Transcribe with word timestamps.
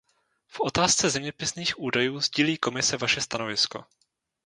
V 0.47 0.59
otázce 0.59 1.09
zeměpisných 1.09 1.79
údajů 1.79 2.19
sdílí 2.19 2.57
Komise 2.57 2.97
vaše 2.97 3.21
stanovisko. 3.21 3.85